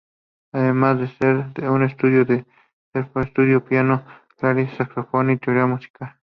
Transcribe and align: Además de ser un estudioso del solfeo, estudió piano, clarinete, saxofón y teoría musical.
Además 0.51 0.99
de 0.99 1.07
ser 1.09 1.69
un 1.69 1.83
estudioso 1.83 2.33
del 2.33 2.45
solfeo, 2.91 3.21
estudió 3.21 3.63
piano, 3.63 4.03
clarinete, 4.39 4.75
saxofón 4.77 5.29
y 5.29 5.37
teoría 5.37 5.67
musical. 5.67 6.15